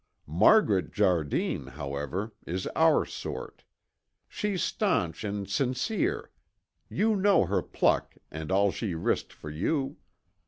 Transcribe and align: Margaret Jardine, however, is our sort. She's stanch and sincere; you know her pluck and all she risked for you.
Margaret 0.25 0.91
Jardine, 0.91 1.67
however, 1.67 2.33
is 2.47 2.65
our 2.75 3.05
sort. 3.05 3.65
She's 4.27 4.63
stanch 4.63 5.23
and 5.23 5.47
sincere; 5.47 6.31
you 6.89 7.15
know 7.15 7.45
her 7.45 7.61
pluck 7.61 8.17
and 8.31 8.51
all 8.51 8.71
she 8.71 8.95
risked 8.95 9.31
for 9.31 9.51
you. 9.51 9.97